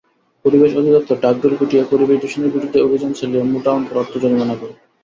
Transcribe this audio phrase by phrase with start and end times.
[0.45, 4.73] পরিবেশ অধিদপ্তর ঢাকঢোল পিটিয়ে পরিবেশদূষণের বিরুদ্ধে অভিযান চালিয়ে মোটা অঙ্কের অর্থ জরিমানা করে।